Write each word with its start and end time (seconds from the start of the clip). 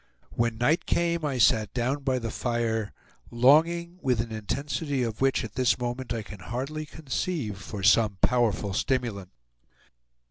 When 0.31 0.57
night 0.57 0.87
came 0.87 1.23
I 1.23 1.37
sat 1.37 1.75
down 1.75 2.01
by 2.01 2.17
the 2.17 2.31
fire, 2.31 2.91
longing, 3.29 3.99
with 4.01 4.19
an 4.19 4.31
intensity 4.31 5.03
of 5.03 5.21
which 5.21 5.43
at 5.43 5.53
this 5.53 5.77
moment 5.77 6.11
I 6.11 6.23
can 6.23 6.39
hardly 6.39 6.87
conceive, 6.87 7.59
for 7.59 7.83
some 7.83 8.17
powerful 8.19 8.73
stimulant. 8.73 9.29